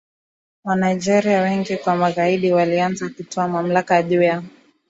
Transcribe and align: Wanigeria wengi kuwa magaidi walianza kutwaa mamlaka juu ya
Wanigeria 0.63 1.41
wengi 1.41 1.77
kuwa 1.77 1.95
magaidi 1.95 2.51
walianza 2.53 3.09
kutwaa 3.09 3.47
mamlaka 3.47 4.03
juu 4.03 4.21
ya 4.21 4.43